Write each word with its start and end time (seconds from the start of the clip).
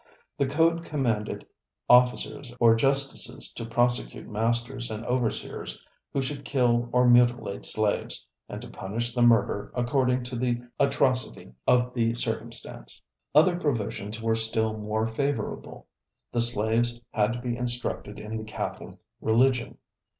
The 0.39 0.47
code 0.47 0.83
commanded 0.83 1.45
officers 1.87 2.51
or 2.59 2.73
justices 2.73 3.53
to 3.53 3.67
prosecute 3.67 4.27
masters 4.27 4.89
and 4.89 5.05
overseers 5.05 5.79
who 6.11 6.23
should 6.23 6.43
kill 6.43 6.89
or 6.91 7.07
mutilate 7.07 7.65
slaves, 7.65 8.25
and 8.49 8.59
to 8.63 8.67
punish 8.67 9.13
the 9.13 9.21
murder 9.21 9.71
according 9.75 10.23
to 10.23 10.35
the 10.35 10.63
atrocity 10.79 11.53
of 11.67 11.93
the 11.93 12.15
circumstance. 12.15 12.99
Other 13.35 13.59
provisions 13.59 14.19
were 14.19 14.33
still 14.33 14.75
more 14.75 15.05
favorable. 15.05 15.85
The 16.31 16.41
slaves 16.41 16.99
had 17.11 17.33
to 17.33 17.39
be 17.39 17.55
instructed 17.55 18.17
in 18.19 18.35
the 18.37 18.43
Catholic 18.43 18.95
religion. 19.21 19.77